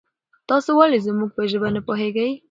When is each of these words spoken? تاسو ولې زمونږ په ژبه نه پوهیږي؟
تاسو 0.49 0.69
ولې 0.77 0.99
زمونږ 1.05 1.29
په 1.35 1.41
ژبه 1.51 1.67
نه 1.75 1.81
پوهیږي؟ 1.87 2.27